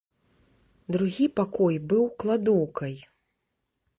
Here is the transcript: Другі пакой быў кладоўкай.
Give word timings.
Другі 0.95 1.27
пакой 1.41 1.75
быў 1.93 2.03
кладоўкай. 2.23 2.95